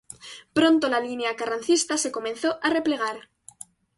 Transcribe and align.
Pronto 0.53 0.89
la 0.89 0.99
línea 0.99 1.35
carrancista 1.35 1.95
se 1.95 2.11
comenzó 2.11 2.57
a 2.63 2.71
replegar. 2.71 3.29